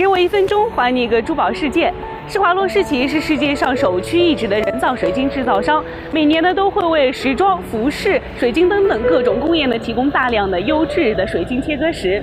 [0.00, 1.92] 给我一分钟，还你一个珠宝世界。
[2.26, 12.22] 施华洛世奇是世界上首屈一指的人造水晶制造商，每年呢都会为时装、服饰、水晶灯等各种工业呢提供大量的优质的水晶切割石。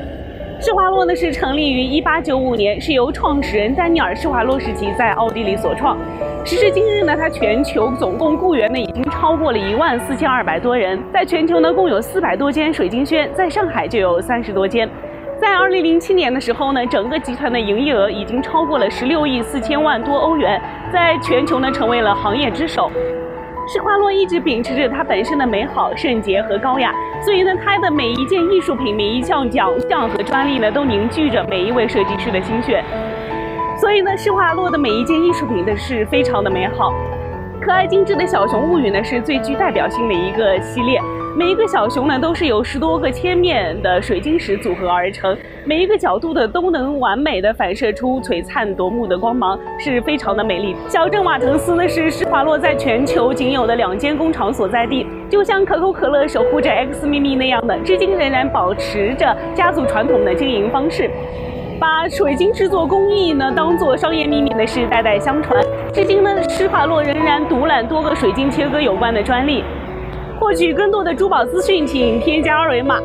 [0.59, 5.95] 施华洛呢是成立于1895年，是由创始人丹尼尔·施华洛世奇在奥地利所创。
[6.43, 14.89] 时至今日呢，它全球总共雇员呢已经超过了一万四千二百多人，在全球呢共有四百多间水晶轩，在上海就有三十多间。
[15.39, 20.59] 在二零零七年的时候呢，整个集团的营业额已经超过了十六亿四千万多欧元，
[20.91, 22.91] 在全球呢成为了行业之首。
[23.67, 26.91] 施华洛一直秉持着它本身的美好、圣洁和高雅，
[27.23, 32.83] 所以呢，它的每一件艺术品、每一项奖项和专利呢，都凝聚着每一位设计师的心血。
[33.79, 36.91] 所以呢，施华洛的每一件艺术品都是非常的美好。
[37.59, 41.01] 可爱精致的小熊物语呢，是最具代表性的一个系列。
[41.35, 50.75] 每一个小熊呢，都是由十多个切面的水晶石组合而成，每一个角度的都能完美的反射出璀璨夺目的光芒，是非常的美丽。
[50.87, 61.09] 小镇瓦滕斯呢，是施华洛在全球仅有的两间工厂所在地，就像可口可乐守护着 X 秘密那样的，至今仍然保持着家族传统的经营方式。
[61.79, 69.63] 把水晶制作工艺呢当做商业秘密呢是代代相传，至今呢施华洛仍然独揽多个水晶切割有关的专利。
[70.39, 72.99] 获取更多的珠宝资讯，请添加二维码。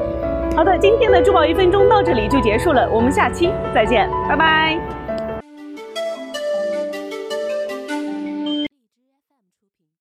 [0.55, 5.02] 好的，今天的珠宝一分钟到这里就结束了，我们下期再见，拜拜。